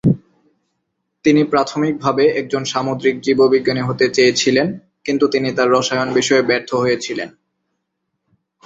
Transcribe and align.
তিনি 1.25 1.41
প্রাথমিকভাবে 1.43 2.23
একজন 2.31 2.63
সামুদ্রিক 2.65 3.15
জীববিজ্ঞানী 3.21 3.81
হতে 3.81 4.05
চেয়েছিলেন, 4.09 4.67
কিন্তু 5.05 5.25
তিনি 5.27 5.49
তার 5.57 5.67
রসায়ন 5.71 6.09
বিষয়ে 6.13 6.47
ব্যর্থ 6.49 6.69
হয়েছিলেন। 6.75 7.29